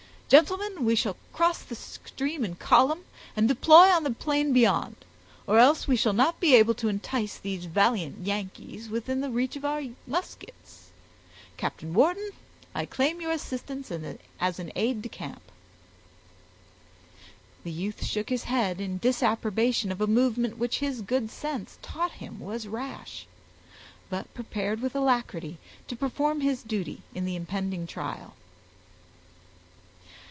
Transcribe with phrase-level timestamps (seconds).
[0.31, 3.03] "Gentlemen, we will cross the stream in column,
[3.35, 4.95] and deploy on the plain beyond,
[5.45, 9.57] or else we shall not be able to entice these valiant Yankees within the reach
[9.57, 10.91] of our muskets.
[11.57, 12.29] Captain Wharton,
[12.73, 13.91] I claim your assistance
[14.39, 15.41] as an aid de camp."
[17.65, 22.11] The youth shook his head in disapprobation of a movement which his good sense taught
[22.23, 23.27] him was rash,
[24.09, 25.57] but prepared with alacrity
[25.89, 28.35] to perform his duty in the impending trial.